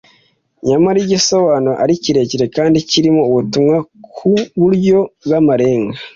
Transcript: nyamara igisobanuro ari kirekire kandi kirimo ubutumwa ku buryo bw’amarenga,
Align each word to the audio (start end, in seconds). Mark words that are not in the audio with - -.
nyamara 0.67 0.97
igisobanuro 1.03 1.75
ari 1.83 1.93
kirekire 2.03 2.45
kandi 2.55 2.77
kirimo 2.89 3.21
ubutumwa 3.29 3.75
ku 4.15 4.29
buryo 4.59 4.99
bw’amarenga, 5.25 5.97